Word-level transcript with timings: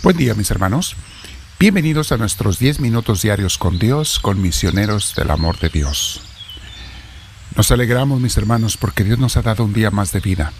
Buen 0.00 0.16
día 0.16 0.34
mis 0.34 0.48
hermanos. 0.52 0.94
Bienvenidos 1.58 2.12
a 2.12 2.16
nuestros 2.16 2.60
10 2.60 2.78
minutos 2.78 3.20
diarios 3.20 3.58
con 3.58 3.80
Dios, 3.80 4.20
con 4.20 4.40
misioneros 4.40 5.16
del 5.16 5.28
amor 5.28 5.58
de 5.58 5.70
Dios. 5.70 6.20
Nos 7.56 7.72
alegramos 7.72 8.20
mis 8.20 8.36
hermanos 8.36 8.76
porque 8.76 9.02
Dios 9.02 9.18
nos 9.18 9.36
ha 9.36 9.42
dado 9.42 9.64
un 9.64 9.72
día 9.72 9.90
más 9.90 10.12
de 10.12 10.20
vida. 10.20 10.52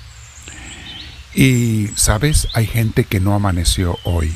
Y 1.37 1.87
sabes, 1.95 2.49
hay 2.53 2.67
gente 2.67 3.05
que 3.05 3.21
no 3.21 3.33
amaneció 3.33 3.97
hoy. 4.03 4.35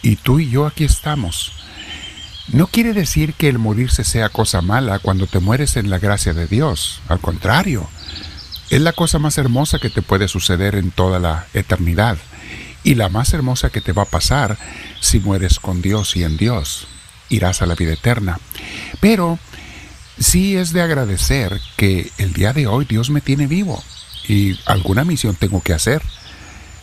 Y 0.00 0.16
tú 0.16 0.40
y 0.40 0.48
yo 0.48 0.64
aquí 0.66 0.84
estamos. 0.84 1.52
No 2.48 2.68
quiere 2.68 2.94
decir 2.94 3.34
que 3.34 3.50
el 3.50 3.58
morirse 3.58 4.02
sea 4.02 4.30
cosa 4.30 4.62
mala 4.62 4.98
cuando 4.98 5.26
te 5.26 5.40
mueres 5.40 5.76
en 5.76 5.90
la 5.90 5.98
gracia 5.98 6.32
de 6.32 6.46
Dios. 6.46 7.02
Al 7.08 7.20
contrario, 7.20 7.86
es 8.70 8.80
la 8.80 8.94
cosa 8.94 9.18
más 9.18 9.36
hermosa 9.36 9.78
que 9.78 9.90
te 9.90 10.00
puede 10.00 10.26
suceder 10.26 10.74
en 10.74 10.90
toda 10.90 11.18
la 11.18 11.48
eternidad 11.52 12.16
y 12.84 12.94
la 12.94 13.08
más 13.08 13.32
hermosa 13.32 13.70
que 13.70 13.80
te 13.80 13.92
va 13.92 14.02
a 14.02 14.06
pasar 14.06 14.58
si 15.00 15.20
mueres 15.20 15.58
con 15.58 15.82
Dios 15.82 16.16
y 16.16 16.24
en 16.24 16.36
Dios. 16.36 16.86
Irás 17.28 17.62
a 17.62 17.66
la 17.66 17.74
vida 17.74 17.92
eterna. 17.92 18.38
Pero 19.00 19.38
sí 20.18 20.56
es 20.56 20.72
de 20.72 20.82
agradecer 20.82 21.60
que 21.76 22.10
el 22.18 22.32
día 22.32 22.52
de 22.52 22.66
hoy 22.66 22.84
Dios 22.84 23.10
me 23.10 23.20
tiene 23.20 23.46
vivo 23.46 23.82
y 24.28 24.58
alguna 24.66 25.04
misión 25.04 25.36
tengo 25.36 25.60
que 25.62 25.72
hacer. 25.72 26.02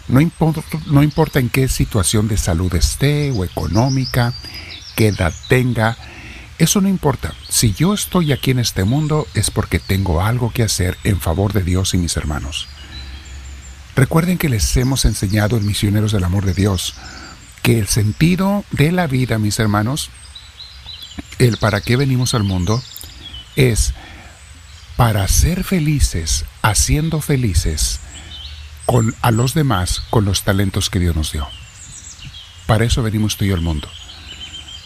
No 0.07 0.21
importa, 0.21 1.39
en 1.39 1.49
qué 1.49 1.67
situación 1.67 2.27
de 2.27 2.37
salud 2.37 2.73
esté 2.73 3.31
o 3.31 3.45
económica, 3.45 4.33
qué 4.95 5.09
edad 5.09 5.33
tenga, 5.47 5.97
eso 6.57 6.81
no 6.81 6.89
importa. 6.89 7.33
Si 7.47 7.73
yo 7.73 7.93
estoy 7.93 8.31
aquí 8.31 8.51
en 8.51 8.59
este 8.59 8.83
mundo 8.83 9.27
es 9.35 9.51
porque 9.51 9.77
tengo 9.77 10.21
algo 10.21 10.51
que 10.51 10.63
hacer 10.63 10.97
en 11.03 11.21
favor 11.21 11.53
de 11.53 11.63
Dios 11.63 11.93
y 11.93 11.97
mis 11.97 12.17
hermanos. 12.17 12.67
Recuerden 13.99 14.37
que 14.37 14.47
les 14.47 14.77
hemos 14.77 15.03
enseñado 15.03 15.57
en 15.57 15.65
Misioneros 15.65 16.13
del 16.13 16.23
Amor 16.23 16.45
de 16.45 16.53
Dios 16.53 16.93
que 17.61 17.79
el 17.79 17.89
sentido 17.89 18.63
de 18.71 18.93
la 18.93 19.07
vida, 19.07 19.39
mis 19.39 19.59
hermanos, 19.59 20.09
el 21.37 21.57
para 21.57 21.81
qué 21.81 21.97
venimos 21.97 22.33
al 22.33 22.45
mundo, 22.45 22.81
es 23.57 23.93
para 24.95 25.27
ser 25.27 25.65
felices, 25.65 26.45
haciendo 26.61 27.19
felices 27.19 27.99
con, 28.85 29.13
a 29.21 29.31
los 29.31 29.53
demás 29.53 30.01
con 30.09 30.23
los 30.23 30.43
talentos 30.43 30.89
que 30.89 30.99
Dios 30.99 31.17
nos 31.17 31.33
dio. 31.33 31.45
Para 32.67 32.85
eso 32.85 33.03
venimos 33.03 33.35
tú 33.35 33.43
y 33.43 33.49
yo 33.49 33.55
al 33.55 33.61
mundo. 33.61 33.89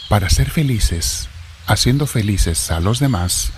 Para 0.09 0.31
ser 0.31 0.50
felices, 0.50 1.30
haciendo 1.67 2.08
felices 2.08 2.72
a 2.72 2.80
los 2.80 2.98
demás 2.98 3.52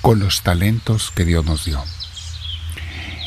con 0.00 0.20
los 0.20 0.40
talentos 0.40 1.12
que 1.14 1.26
Dios 1.26 1.44
nos 1.44 1.66
dio. 1.66 1.84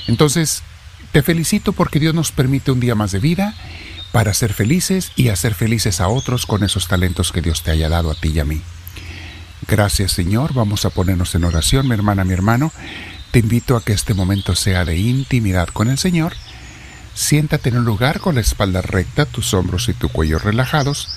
Entonces, 0.07 0.63
te 1.11 1.23
felicito 1.23 1.73
porque 1.73 1.99
Dios 1.99 2.13
nos 2.13 2.31
permite 2.31 2.71
un 2.71 2.79
día 2.79 2.95
más 2.95 3.11
de 3.11 3.19
vida 3.19 3.55
para 4.11 4.33
ser 4.33 4.53
felices 4.53 5.11
y 5.15 5.29
hacer 5.29 5.53
felices 5.53 6.01
a 6.01 6.07
otros 6.07 6.45
con 6.45 6.63
esos 6.63 6.87
talentos 6.87 7.31
que 7.31 7.41
Dios 7.41 7.63
te 7.63 7.71
haya 7.71 7.89
dado 7.89 8.11
a 8.11 8.15
ti 8.15 8.29
y 8.29 8.39
a 8.39 8.45
mí. 8.45 8.61
Gracias 9.67 10.11
Señor, 10.11 10.53
vamos 10.53 10.85
a 10.85 10.89
ponernos 10.89 11.35
en 11.35 11.43
oración, 11.43 11.87
mi 11.87 11.93
hermana, 11.93 12.23
mi 12.23 12.33
hermano. 12.33 12.71
Te 13.31 13.39
invito 13.39 13.75
a 13.75 13.83
que 13.83 13.93
este 13.93 14.13
momento 14.13 14.55
sea 14.55 14.85
de 14.85 14.97
intimidad 14.97 15.67
con 15.67 15.89
el 15.89 15.97
Señor. 15.97 16.33
Siéntate 17.13 17.69
en 17.69 17.77
un 17.77 17.85
lugar 17.85 18.19
con 18.19 18.35
la 18.35 18.41
espalda 18.41 18.81
recta, 18.81 19.25
tus 19.25 19.53
hombros 19.53 19.89
y 19.89 19.93
tu 19.93 20.09
cuello 20.09 20.39
relajados. 20.39 21.09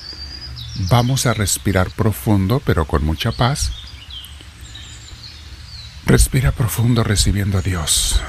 Vamos 0.91 1.27
a 1.27 1.35
respirar 1.35 1.91
profundo 1.91 2.61
pero 2.65 2.87
con 2.87 3.05
mucha 3.05 3.33
paz. 3.33 3.73
Respira 6.05 6.53
profundo 6.53 7.05
recibiendo 7.05 7.59
a 7.59 7.63
Dios. 7.63 8.21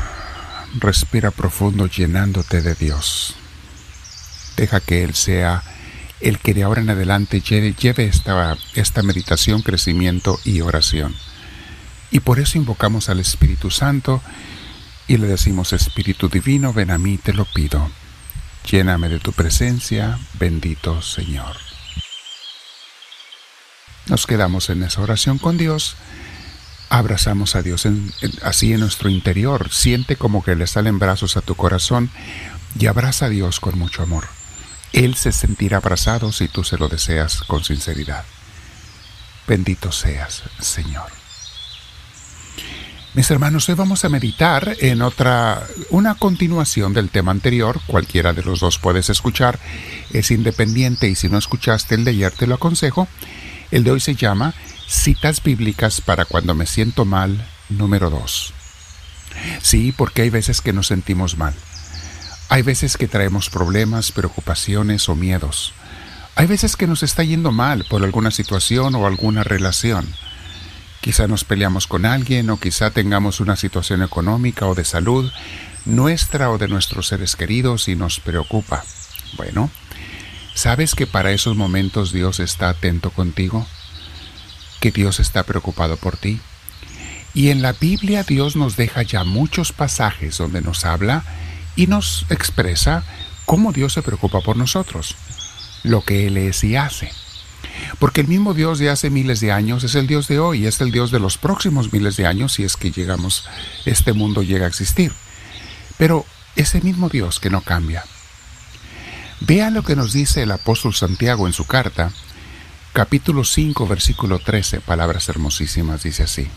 Respira 0.80 1.32
profundo 1.32 1.88
llenándote 1.88 2.62
de 2.62 2.76
Dios. 2.76 3.36
Deja 4.58 4.80
que 4.80 5.04
Él 5.04 5.14
sea 5.14 5.64
el 6.20 6.40
que 6.40 6.54
de 6.54 6.64
ahora 6.64 6.82
en 6.82 6.90
adelante 6.90 7.42
lleve, 7.42 7.76
esta, 8.06 8.58
esta 8.76 9.04
meditación, 9.04 9.62
crecimiento 9.62 10.40
y 10.46 10.62
oración. 10.62 11.14
Y 12.12 12.22
por 12.22 12.40
eso 12.40 12.58
invocamos 12.58 13.10
al 13.10 13.20
Espíritu 13.20 13.70
Santo 13.72 14.22
y 15.08 15.18
le 15.18 15.28
decimos, 15.28 15.74
Espíritu 15.74 16.30
Divino, 16.30 16.72
ven 16.72 16.92
a 16.92 16.98
mí, 16.98 17.18
te 17.18 17.34
lo 17.34 17.46
pido. 17.46 17.92
Lléname 18.70 19.10
de 19.10 19.20
tu 19.20 19.34
presencia, 19.34 20.18
bendito 20.40 21.02
Señor. 21.02 21.58
Nos 24.08 24.26
quedamos 24.26 24.70
en 24.70 24.84
esa 24.84 25.02
oración 25.02 25.38
con 25.38 25.58
Dios 25.58 25.98
abrazamos 26.94 27.56
a 27.56 27.64
Dios 27.64 27.88
así 28.44 28.72
en 28.72 28.82
nuestro 28.82 29.10
interior. 29.10 29.70
Siente 29.72 30.16
como 30.16 30.44
que 30.44 30.56
le 30.56 30.68
salen 30.68 31.00
brazos 31.00 31.38
a 31.38 31.42
tu 31.42 31.56
corazón 31.56 32.12
y 32.78 32.86
abraza 32.86 33.26
a 33.26 33.30
Dios 33.30 33.60
con 33.60 33.80
mucho 33.80 34.04
amor. 34.04 34.28
Él 34.92 35.16
se 35.16 35.32
sentirá 35.32 35.78
abrazado 35.78 36.32
si 36.32 36.48
tú 36.48 36.64
se 36.64 36.78
lo 36.78 36.90
deseas 36.90 37.42
con 37.48 37.64
sinceridad. 37.64 38.24
Bendito 39.48 39.92
seas, 39.92 40.44
Señor. 40.60 41.12
Mis 43.16 43.30
hermanos, 43.32 43.68
hoy 43.70 43.76
vamos 43.76 44.06
a 44.06 44.10
meditar 44.10 44.76
en 44.80 45.02
otra, 45.02 45.66
una 45.90 46.14
continuación 46.14 46.94
del 46.94 47.10
tema 47.10 47.32
anterior. 47.32 47.82
Cualquiera 47.88 48.34
de 48.34 48.44
los 48.44 48.60
dos 48.60 48.78
puedes 48.78 49.10
escuchar. 49.10 49.60
Es 50.12 50.30
independiente 50.30 51.10
y 51.10 51.16
si 51.16 51.28
no 51.28 51.40
escuchaste 51.40 51.96
el 51.96 52.06
de 52.06 52.12
ayer 52.12 52.34
te 52.34 52.46
lo 52.46 52.54
aconsejo. 52.56 53.08
El 53.72 53.84
de 53.84 53.90
hoy 53.90 54.00
se 54.00 54.14
llama 54.14 54.54
Citas 54.88 55.42
bíblicas 55.42 56.02
para 56.02 56.26
cuando 56.26 56.56
me 56.56 56.66
siento 56.66 57.06
mal, 57.06 57.46
número 57.70 58.10
2. 58.10 58.54
Sí, 59.62 59.94
porque 59.96 60.24
hay 60.24 60.30
veces 60.30 60.62
que 60.62 60.74
nos 60.74 60.88
sentimos 60.88 61.38
mal. 61.38 61.54
Hay 62.50 62.62
veces 62.62 62.98
que 62.98 63.08
traemos 63.08 63.50
problemas, 63.50 64.12
preocupaciones 64.12 65.10
o 65.10 65.16
miedos. 65.16 65.74
Hay 66.36 66.48
veces 66.48 66.76
que 66.76 66.88
nos 66.88 67.04
está 67.04 67.24
yendo 67.24 67.52
mal 67.52 67.86
por 67.90 68.04
alguna 68.04 68.32
situación 68.32 68.96
o 68.96 69.08
alguna 69.08 69.44
relación. 69.44 70.08
Quizá 71.02 71.28
nos 71.28 71.44
peleamos 71.44 71.88
con 71.88 72.06
alguien 72.06 72.50
o 72.50 72.60
quizá 72.60 72.92
tengamos 72.92 73.40
una 73.40 73.56
situación 73.56 74.04
económica 74.04 74.68
o 74.68 74.76
de 74.76 74.86
salud 74.86 75.32
nuestra 75.86 76.50
o 76.50 76.58
de 76.58 76.68
nuestros 76.68 77.08
seres 77.08 77.36
queridos 77.36 77.88
y 77.88 77.96
nos 77.96 78.20
preocupa. 78.20 78.84
Bueno, 79.36 79.70
¿sabes 80.54 80.96
que 80.96 81.08
para 81.08 81.32
esos 81.32 81.56
momentos 81.56 82.12
Dios 82.12 82.40
está 82.40 82.70
atento 82.70 83.12
contigo? 83.12 83.68
Que 84.84 84.92
Dios 84.92 85.22
está 85.22 85.44
preocupado 85.44 85.96
por 85.96 86.18
ti. 86.18 86.42
Y 87.34 87.52
en 87.52 87.62
la 87.62 87.72
Biblia 87.72 88.24
Dios 88.24 88.58
nos 88.58 88.76
deja 88.76 89.02
ya 89.02 89.24
muchos 89.24 89.72
pasajes 89.72 90.38
donde 90.38 90.60
nos 90.60 90.84
habla 90.84 91.24
y 91.78 91.88
nos 91.88 92.26
expresa 92.30 93.06
cómo 93.46 93.72
Dios 93.72 93.94
se 93.94 94.02
preocupa 94.02 94.42
por 94.42 94.58
nosotros, 94.58 95.16
lo 95.84 96.02
que 96.02 96.28
Él 96.28 96.36
es 96.36 96.66
y 96.66 96.76
hace. 96.76 97.14
Porque 97.98 98.20
el 98.20 98.28
mismo 98.28 98.54
Dios 98.54 98.78
de 98.78 98.90
hace 98.90 99.10
miles 99.10 99.40
de 99.40 99.54
años 99.54 99.86
es 99.86 99.96
el 99.96 100.06
Dios 100.06 100.28
de 100.28 100.40
hoy, 100.40 100.68
es 100.68 100.82
el 100.82 100.92
Dios 100.92 101.12
de 101.12 101.22
los 101.22 101.38
próximos 101.38 101.94
miles 101.94 102.18
de 102.18 102.28
años 102.28 102.52
si 102.52 102.66
es 102.66 102.76
que 102.76 102.92
llegamos, 102.92 103.46
este 103.86 104.12
mundo 104.12 104.44
llega 104.44 104.66
a 104.66 104.68
existir. 104.68 105.14
Pero 105.98 106.26
ese 106.58 106.82
mismo 106.82 107.08
Dios 107.08 107.40
que 107.40 107.50
no 107.50 107.62
cambia. 107.62 108.04
Vea 109.40 109.70
lo 109.70 109.84
que 109.84 109.96
nos 109.96 110.12
dice 110.12 110.44
el 110.44 110.52
apóstol 110.52 110.94
Santiago 110.94 111.48
en 111.48 111.54
su 111.54 111.66
carta, 111.66 112.12
capítulo 112.94 113.44
5, 113.44 113.88
versículo 113.88 114.38
13, 114.38 114.80
palabras 114.80 115.28
hermosísimas, 115.28 116.04
dice 116.04 116.24
así. 116.24 116.48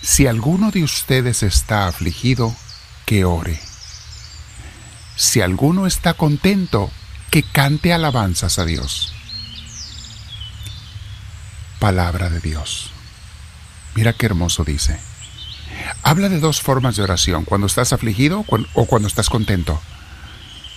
Si 0.00 0.26
alguno 0.28 0.70
de 0.70 0.84
ustedes 0.84 1.42
está 1.42 1.88
afligido, 1.88 2.54
que 3.04 3.24
ore. 3.24 3.60
Si 5.16 5.40
alguno 5.40 5.86
está 5.86 6.14
contento, 6.14 6.90
que 7.30 7.42
cante 7.42 7.92
alabanzas 7.92 8.58
a 8.58 8.64
Dios. 8.64 9.12
Palabra 11.80 12.30
de 12.30 12.40
Dios. 12.40 12.92
Mira 13.94 14.12
qué 14.12 14.26
hermoso 14.26 14.64
dice. 14.64 15.00
Habla 16.02 16.28
de 16.28 16.38
dos 16.38 16.60
formas 16.60 16.96
de 16.96 17.02
oración, 17.02 17.44
cuando 17.44 17.66
estás 17.66 17.92
afligido 17.92 18.44
o 18.74 18.86
cuando 18.86 19.08
estás 19.08 19.28
contento. 19.28 19.80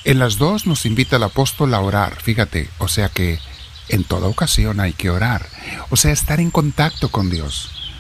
En 0.08 0.20
las 0.20 0.38
dos 0.38 0.66
nos 0.66 0.86
invita 0.86 1.18
el 1.18 1.24
apóstol 1.24 1.74
a 1.74 1.82
orar, 1.82 2.16
fíjate, 2.22 2.70
o 2.78 2.88
sea 2.88 3.10
que 3.10 3.40
en 3.90 4.06
toda 4.06 4.30
ocasión 4.30 4.80
hay 4.80 4.94
que 4.94 5.10
orar, 5.10 5.46
o 5.90 5.98
sea, 5.98 6.14
estar 6.14 6.40
en 6.40 6.50
contacto 6.50 7.10
con 7.10 7.30
Dios. 7.30 7.92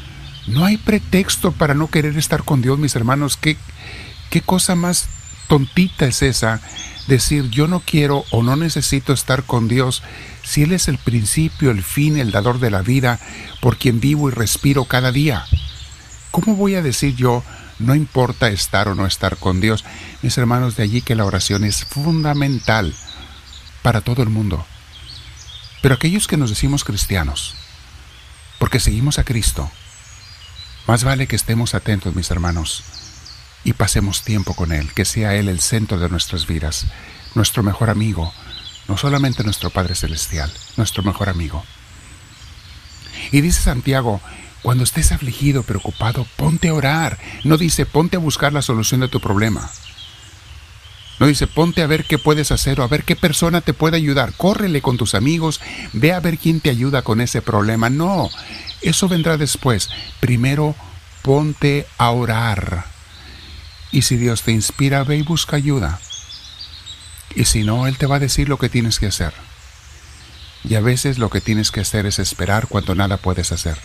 No 0.47 0.63
hay 0.63 0.77
pretexto 0.77 1.51
para 1.51 1.73
no 1.73 1.89
querer 1.89 2.17
estar 2.17 2.45
con 2.45 2.61
Dios, 2.61 2.79
mis 2.79 2.95
hermanos. 2.95 3.35
¿Qué, 3.35 3.57
qué 4.29 4.39
cosa 4.39 4.75
más 4.75 5.09
tontita 5.49 6.05
es 6.05 6.21
esa? 6.21 6.61
Decir 7.07 7.49
yo 7.49 7.67
no 7.67 7.81
quiero 7.81 8.23
o 8.31 8.41
no 8.41 8.55
necesito 8.55 9.11
estar 9.11 9.43
con 9.43 9.67
Dios 9.67 10.01
si 10.45 10.63
Él 10.63 10.71
es 10.71 10.87
el 10.87 10.99
principio, 10.99 11.71
el 11.71 11.83
fin, 11.83 12.17
el 12.17 12.31
dador 12.31 12.61
de 12.61 12.71
la 12.71 12.83
vida, 12.83 13.19
por 13.59 13.75
quien 13.75 13.99
vivo 13.99 14.29
y 14.29 14.31
respiro 14.31 14.85
cada 14.85 15.11
día. 15.11 15.43
¿Cómo 16.31 16.55
voy 16.55 16.75
a 16.75 16.81
decir 16.81 17.17
yo 17.17 17.43
no 17.79 17.95
importa 17.95 18.49
estar 18.49 18.87
o 18.87 18.95
no 18.95 19.05
estar 19.05 19.37
con 19.37 19.61
Dios. 19.61 19.85
Mis 20.21 20.37
hermanos, 20.37 20.75
de 20.75 20.83
allí 20.83 21.01
que 21.01 21.15
la 21.15 21.25
oración 21.25 21.63
es 21.63 21.85
fundamental 21.85 22.93
para 23.81 24.01
todo 24.01 24.23
el 24.23 24.29
mundo. 24.29 24.65
Pero 25.81 25.95
aquellos 25.95 26.27
que 26.27 26.37
nos 26.37 26.49
decimos 26.49 26.83
cristianos, 26.83 27.55
porque 28.59 28.79
seguimos 28.79 29.19
a 29.19 29.23
Cristo, 29.23 29.69
más 30.87 31.03
vale 31.03 31.27
que 31.27 31.35
estemos 31.35 31.75
atentos, 31.75 32.15
mis 32.15 32.31
hermanos, 32.31 32.83
y 33.63 33.73
pasemos 33.73 34.23
tiempo 34.23 34.53
con 34.53 34.71
Él, 34.71 34.93
que 34.93 35.05
sea 35.05 35.35
Él 35.35 35.49
el 35.49 35.59
centro 35.59 35.99
de 35.99 36.09
nuestras 36.09 36.47
vidas. 36.47 36.87
nuestro 37.35 37.61
mejor 37.61 37.91
amigo, 37.91 38.33
no 38.87 38.97
solamente 38.97 39.43
nuestro 39.43 39.69
Padre 39.69 39.93
Celestial, 39.93 40.51
nuestro 40.75 41.03
mejor 41.03 41.29
amigo. 41.29 41.63
Y 43.31 43.41
dice 43.41 43.61
Santiago, 43.61 44.21
cuando 44.61 44.83
estés 44.83 45.11
afligido, 45.11 45.63
preocupado, 45.63 46.27
ponte 46.35 46.69
a 46.69 46.73
orar. 46.73 47.19
No 47.43 47.57
dice, 47.57 47.85
ponte 47.85 48.17
a 48.17 48.19
buscar 48.19 48.53
la 48.53 48.61
solución 48.61 49.01
de 49.01 49.07
tu 49.07 49.19
problema. 49.19 49.69
No 51.19 51.25
dice, 51.25 51.47
ponte 51.47 51.81
a 51.81 51.87
ver 51.87 52.05
qué 52.05 52.19
puedes 52.19 52.51
hacer 52.51 52.79
o 52.79 52.83
a 52.83 52.87
ver 52.87 53.03
qué 53.03 53.15
persona 53.15 53.61
te 53.61 53.73
puede 53.73 53.97
ayudar. 53.97 54.33
Córrele 54.33 54.81
con 54.81 54.97
tus 54.97 55.15
amigos, 55.15 55.61
ve 55.93 56.13
a 56.13 56.19
ver 56.19 56.37
quién 56.37 56.59
te 56.59 56.69
ayuda 56.69 57.01
con 57.01 57.21
ese 57.21 57.41
problema. 57.41 57.89
No, 57.89 58.29
eso 58.81 59.07
vendrá 59.07 59.37
después. 59.37 59.89
Primero, 60.19 60.75
ponte 61.23 61.87
a 61.97 62.11
orar. 62.11 62.85
Y 63.91 64.03
si 64.03 64.17
Dios 64.17 64.43
te 64.43 64.51
inspira, 64.51 65.03
ve 65.03 65.17
y 65.17 65.21
busca 65.23 65.55
ayuda. 65.55 65.99
Y 67.35 67.45
si 67.45 67.63
no, 67.63 67.87
Él 67.87 67.97
te 67.97 68.05
va 68.05 68.17
a 68.17 68.19
decir 68.19 68.47
lo 68.47 68.57
que 68.57 68.69
tienes 68.69 68.99
que 68.99 69.07
hacer. 69.07 69.33
Y 70.63 70.75
a 70.75 70.81
veces 70.81 71.17
lo 71.17 71.29
que 71.29 71.41
tienes 71.41 71.71
que 71.71 71.81
hacer 71.81 72.05
es 72.05 72.19
esperar 72.19 72.67
cuando 72.67 72.93
nada 72.93 73.17
puedes 73.17 73.51
hacer. 73.51 73.77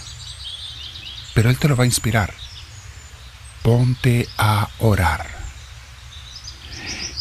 Pero 1.34 1.50
Él 1.50 1.58
te 1.58 1.68
lo 1.68 1.76
va 1.76 1.84
a 1.84 1.86
inspirar. 1.86 2.32
Ponte 3.62 4.28
a 4.38 4.68
orar. 4.78 5.26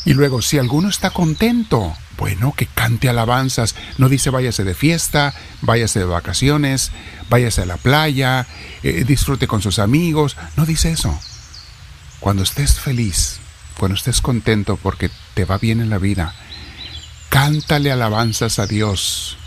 Y 0.06 0.14
luego, 0.14 0.42
si 0.42 0.58
alguno 0.58 0.90
está 0.90 1.12
contento, 1.12 1.96
bueno, 2.22 2.54
que 2.56 2.68
cante 2.68 3.10
alabanzas. 3.10 3.76
No 3.98 4.08
dice 4.08 4.30
váyase 4.30 4.64
de 4.64 4.76
fiesta, 4.76 5.34
váyase 5.62 6.00
de 6.00 6.06
vacaciones, 6.06 6.92
váyase 7.30 7.62
a 7.62 7.66
la 7.66 7.78
playa, 7.78 8.46
eh, 8.84 9.04
disfrute 9.08 9.48
con 9.48 9.62
sus 9.64 9.80
amigos. 9.80 10.38
No 10.56 10.68
dice 10.68 10.92
eso. 10.92 11.20
Cuando 12.20 12.44
estés 12.44 12.80
feliz, 12.80 13.40
cuando 13.80 13.96
estés 13.96 14.22
contento 14.22 14.78
porque 14.78 15.10
te 15.34 15.46
va 15.46 15.58
bien 15.58 15.82
en 15.82 15.90
la 15.90 15.98
vida, 15.98 16.36
cántale 17.30 17.92
alabanzas 17.92 18.60
a 18.60 18.68
Dios. 18.68 19.38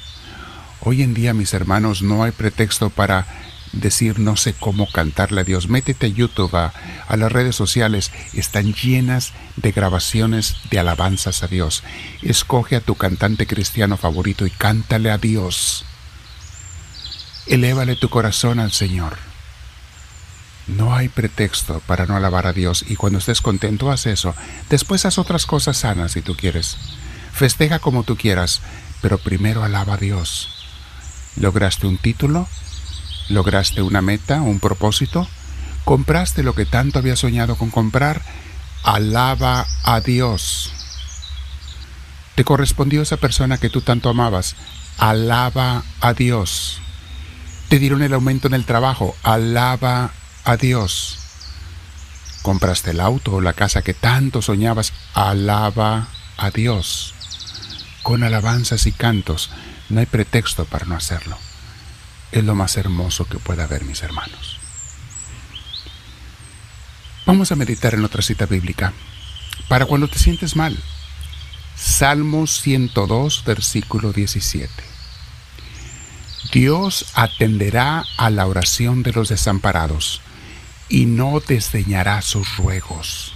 Hoy 0.80 1.02
en 1.02 1.14
día, 1.14 1.32
mis 1.32 1.54
hermanos, 1.54 2.02
no 2.02 2.24
hay 2.24 2.32
pretexto 2.32 2.90
para 2.90 3.26
decir 3.74 4.18
no 4.18 4.36
sé 4.36 4.54
cómo 4.54 4.90
cantarle 4.90 5.42
a 5.42 5.44
Dios. 5.44 5.68
Métete 5.68 6.06
a 6.06 6.10
YouTube, 6.10 6.54
a, 6.54 6.72
las 7.16 7.32
redes 7.32 7.56
sociales, 7.56 8.10
están 8.32 8.72
llenas 8.74 9.32
de 9.56 9.72
grabaciones 9.72 10.56
de 10.70 10.78
alabanzas 10.78 11.42
a 11.42 11.48
Dios. 11.48 11.82
Escoge 12.22 12.76
a 12.76 12.80
tu 12.80 12.94
cantante 12.94 13.46
cristiano 13.46 13.96
favorito 13.96 14.46
y 14.46 14.50
cántale 14.50 15.10
a 15.10 15.18
Dios. 15.18 15.84
Elévale 17.46 17.96
tu 17.96 18.08
corazón 18.08 18.58
al 18.58 18.72
Señor. 18.72 19.16
No 20.66 20.94
hay 20.94 21.08
pretexto 21.08 21.80
para 21.86 22.06
no 22.06 22.16
alabar 22.16 22.46
a 22.46 22.54
Dios 22.54 22.86
y 22.88 22.96
cuando 22.96 23.18
estés 23.18 23.42
contento 23.42 23.90
haz 23.90 24.06
eso. 24.06 24.34
Después 24.70 25.04
haz 25.04 25.18
otras 25.18 25.44
cosas 25.44 25.76
sanas 25.76 26.12
si 26.12 26.22
tú 26.22 26.36
quieres. 26.36 26.78
Festeja 27.32 27.80
como 27.80 28.04
tú 28.04 28.16
quieras, 28.16 28.62
pero 29.02 29.18
primero 29.18 29.62
alaba 29.62 29.94
a 29.94 29.98
Dios. 29.98 30.48
¿Lograste 31.36 31.86
un 31.86 31.98
título? 31.98 32.48
¿Lograste 33.28 33.80
una 33.80 34.02
meta, 34.02 34.42
un 34.42 34.60
propósito? 34.60 35.26
¿Compraste 35.84 36.42
lo 36.42 36.54
que 36.54 36.66
tanto 36.66 36.98
había 36.98 37.16
soñado 37.16 37.56
con 37.56 37.70
comprar? 37.70 38.20
Alaba 38.82 39.66
a 39.82 40.00
Dios. 40.00 40.72
¿Te 42.34 42.44
correspondió 42.44 43.00
esa 43.00 43.16
persona 43.16 43.56
que 43.56 43.70
tú 43.70 43.80
tanto 43.80 44.10
amabas? 44.10 44.56
Alaba 44.98 45.84
a 46.00 46.12
Dios. 46.12 46.80
¿Te 47.68 47.78
dieron 47.78 48.02
el 48.02 48.12
aumento 48.12 48.48
en 48.48 48.54
el 48.54 48.66
trabajo? 48.66 49.16
Alaba 49.22 50.10
a 50.44 50.56
Dios. 50.58 51.18
¿Compraste 52.42 52.90
el 52.90 53.00
auto 53.00 53.32
o 53.32 53.40
la 53.40 53.54
casa 53.54 53.80
que 53.80 53.94
tanto 53.94 54.42
soñabas? 54.42 54.92
Alaba 55.14 56.08
a 56.36 56.50
Dios. 56.50 57.14
Con 58.02 58.22
alabanzas 58.22 58.86
y 58.86 58.92
cantos 58.92 59.50
no 59.88 60.00
hay 60.00 60.06
pretexto 60.06 60.66
para 60.66 60.84
no 60.84 60.94
hacerlo 60.94 61.38
es 62.34 62.44
lo 62.44 62.56
más 62.56 62.76
hermoso 62.76 63.26
que 63.26 63.38
pueda 63.38 63.64
haber, 63.64 63.84
mis 63.84 64.02
hermanos. 64.02 64.58
Vamos 67.26 67.52
a 67.52 67.56
meditar 67.56 67.94
en 67.94 68.04
otra 68.04 68.22
cita 68.22 68.46
bíblica. 68.46 68.92
Para 69.68 69.86
cuando 69.86 70.08
te 70.08 70.18
sientes 70.18 70.56
mal. 70.56 70.76
Salmo 71.76 72.46
102, 72.46 73.44
versículo 73.46 74.12
17. 74.12 74.68
Dios 76.52 77.06
atenderá 77.14 78.04
a 78.16 78.30
la 78.30 78.46
oración 78.46 79.02
de 79.02 79.12
los 79.12 79.28
desamparados 79.28 80.20
y 80.88 81.06
no 81.06 81.40
desdeñará 81.40 82.20
sus 82.20 82.56
ruegos. 82.56 83.33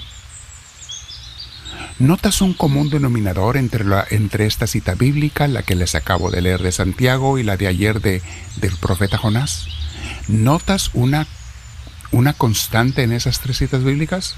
¿Notas 1.98 2.42
un 2.42 2.54
común 2.54 2.90
denominador 2.90 3.56
entre, 3.56 3.84
entre 4.10 4.46
esta 4.46 4.68
cita 4.68 4.94
bíblica, 4.94 5.48
la 5.48 5.64
que 5.64 5.74
les 5.74 5.96
acabo 5.96 6.30
de 6.30 6.40
leer 6.42 6.62
de 6.62 6.70
Santiago 6.70 7.38
y 7.38 7.42
la 7.42 7.56
de 7.56 7.66
ayer 7.66 8.00
de, 8.00 8.22
del 8.56 8.76
profeta 8.76 9.18
Jonás? 9.18 9.66
¿Notas 10.28 10.90
una, 10.94 11.26
una 12.12 12.34
constante 12.34 13.02
en 13.02 13.10
esas 13.10 13.40
tres 13.40 13.58
citas 13.58 13.82
bíblicas? 13.82 14.36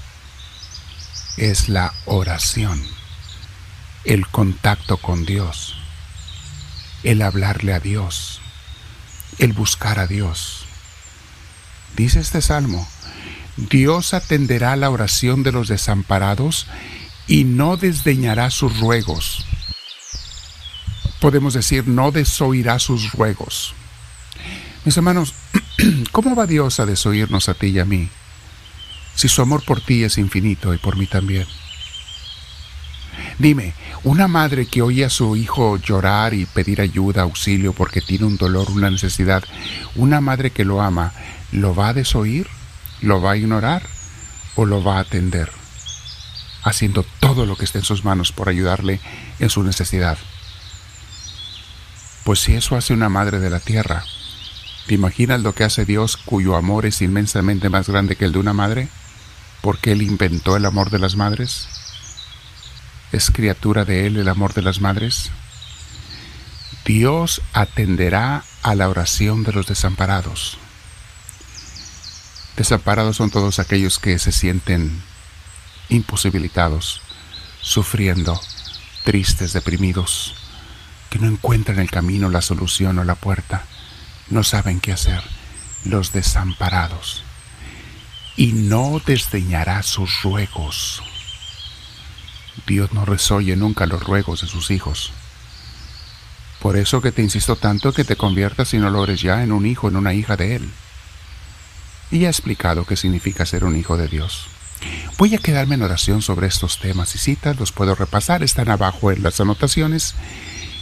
Es 1.37 1.69
la 1.69 1.93
oración, 2.05 2.83
el 4.05 4.25
contacto 4.25 4.97
con 4.97 5.23
Dios, 5.25 5.77
el 7.03 7.21
hablarle 7.21 7.73
a 7.75 7.79
Dios, 7.79 8.41
el 9.37 9.53
buscar 9.53 9.99
a 9.99 10.07
Dios. 10.07 10.65
Dice 11.95 12.21
este 12.21 12.41
salmo, 12.41 12.87
Dios 13.55 14.15
atenderá 14.15 14.75
la 14.77 14.89
oración 14.89 15.43
de 15.43 15.51
los 15.51 15.67
desamparados 15.67 16.65
y 17.27 17.43
no 17.43 17.77
desdeñará 17.77 18.49
sus 18.51 18.79
ruegos. 18.79 19.45
Podemos 21.19 21.53
decir, 21.53 21.87
no 21.87 22.11
desoirá 22.11 22.79
sus 22.79 23.11
ruegos. 23.13 23.73
Mis 24.85 24.97
hermanos, 24.97 25.33
¿cómo 26.11 26.35
va 26.35 26.47
Dios 26.47 26.79
a 26.79 26.85
desoírnos 26.85 27.49
a 27.49 27.53
ti 27.53 27.67
y 27.67 27.79
a 27.79 27.85
mí? 27.85 28.09
Si 29.15 29.27
su 29.27 29.41
amor 29.41 29.63
por 29.63 29.81
ti 29.81 30.03
es 30.03 30.17
infinito 30.17 30.73
y 30.73 30.77
por 30.77 30.97
mí 30.97 31.05
también. 31.05 31.45
Dime, 33.37 33.73
una 34.03 34.27
madre 34.27 34.65
que 34.65 34.81
oye 34.81 35.05
a 35.05 35.09
su 35.09 35.35
hijo 35.35 35.77
llorar 35.77 36.33
y 36.33 36.45
pedir 36.45 36.81
ayuda, 36.81 37.23
auxilio 37.23 37.73
porque 37.73 38.01
tiene 38.01 38.25
un 38.25 38.37
dolor, 38.37 38.69
una 38.71 38.89
necesidad, 38.89 39.43
una 39.95 40.21
madre 40.21 40.51
que 40.51 40.65
lo 40.65 40.81
ama, 40.81 41.13
¿lo 41.51 41.75
va 41.75 41.89
a 41.89 41.93
desoír? 41.93 42.47
¿Lo 43.01 43.21
va 43.21 43.31
a 43.31 43.37
ignorar? 43.37 43.83
¿O 44.55 44.65
lo 44.65 44.83
va 44.83 44.97
a 44.97 45.01
atender? 45.01 45.60
Haciendo 46.63 47.03
todo 47.19 47.45
lo 47.45 47.55
que 47.55 47.65
esté 47.65 47.79
en 47.79 47.85
sus 47.85 48.03
manos 48.03 48.31
por 48.31 48.49
ayudarle 48.49 48.99
en 49.39 49.49
su 49.49 49.63
necesidad. 49.63 50.17
Pues 52.23 52.39
si 52.39 52.53
eso 52.53 52.75
hace 52.75 52.93
una 52.93 53.09
madre 53.09 53.39
de 53.39 53.49
la 53.49 53.59
tierra, 53.59 54.03
¿te 54.87 54.93
imaginas 54.93 55.41
lo 55.41 55.53
que 55.53 55.63
hace 55.63 55.85
Dios 55.85 56.17
cuyo 56.17 56.55
amor 56.55 56.85
es 56.85 57.01
inmensamente 57.01 57.69
más 57.69 57.89
grande 57.89 58.15
que 58.15 58.25
el 58.25 58.31
de 58.31 58.39
una 58.39 58.53
madre? 58.53 58.89
Porque 59.61 59.91
Él 59.91 60.01
inventó 60.01 60.55
el 60.55 60.65
amor 60.65 60.91
de 60.91 60.99
las 60.99 61.15
madres. 61.15 61.67
¿Es 63.11 63.31
criatura 63.31 63.85
de 63.85 64.07
Él 64.07 64.17
el 64.17 64.29
amor 64.29 64.53
de 64.53 64.61
las 64.61 64.81
madres? 64.81 65.31
Dios 66.85 67.41
atenderá 67.53 68.43
a 68.63 68.75
la 68.75 68.89
oración 68.89 69.43
de 69.43 69.53
los 69.53 69.67
desamparados. 69.67 70.57
Desamparados 72.55 73.17
son 73.17 73.31
todos 73.31 73.59
aquellos 73.59 73.97
que 73.97 74.19
se 74.19 74.31
sienten 74.31 75.01
imposibilitados, 75.91 77.01
sufriendo, 77.61 78.39
tristes, 79.03 79.53
deprimidos, 79.53 80.35
que 81.09 81.19
no 81.19 81.27
encuentran 81.27 81.79
el 81.79 81.91
camino, 81.91 82.29
la 82.29 82.41
solución 82.41 82.97
o 82.97 83.03
la 83.03 83.15
puerta, 83.15 83.65
no 84.29 84.43
saben 84.43 84.79
qué 84.79 84.93
hacer, 84.93 85.21
los 85.83 86.13
desamparados. 86.13 87.23
Y 88.37 88.53
no 88.53 89.01
desdeñará 89.05 89.83
sus 89.83 90.23
ruegos. 90.23 91.03
Dios 92.65 92.93
no 92.93 93.03
resoye 93.03 93.55
nunca 93.57 93.85
los 93.85 94.01
ruegos 94.01 94.41
de 94.41 94.47
sus 94.47 94.71
hijos. 94.71 95.11
Por 96.61 96.77
eso 96.77 97.01
que 97.01 97.11
te 97.11 97.21
insisto 97.21 97.57
tanto 97.57 97.91
que 97.91 98.05
te 98.05 98.15
conviertas 98.15 98.69
si 98.69 98.77
no 98.77 98.89
lo 98.89 99.03
eres 99.03 99.21
ya 99.21 99.43
en 99.43 99.51
un 99.51 99.65
hijo, 99.65 99.89
en 99.89 99.97
una 99.97 100.13
hija 100.13 100.37
de 100.37 100.55
Él. 100.55 100.69
Y 102.11 102.25
ha 102.25 102.29
explicado 102.29 102.85
qué 102.85 102.95
significa 102.95 103.45
ser 103.45 103.65
un 103.65 103.75
hijo 103.75 103.97
de 103.97 104.07
Dios. 104.07 104.47
Voy 105.17 105.35
a 105.35 105.39
quedarme 105.39 105.75
en 105.75 105.83
oración 105.83 106.21
sobre 106.21 106.47
estos 106.47 106.79
temas 106.79 107.15
y 107.15 107.17
citas, 107.17 107.59
los 107.59 107.71
puedo 107.71 107.95
repasar, 107.95 108.43
están 108.43 108.69
abajo 108.69 109.11
en 109.11 109.23
las 109.23 109.39
anotaciones, 109.39 110.15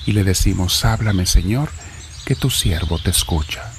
y 0.06 0.14
le 0.14 0.24
decimos, 0.24 0.86
háblame 0.86 1.26
Señor, 1.26 1.70
que 2.26 2.36
tu 2.36 2.50
siervo 2.50 3.00
te 3.00 3.10
escucha. 3.10 3.72